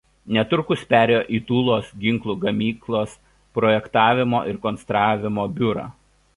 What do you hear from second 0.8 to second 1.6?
perėjo į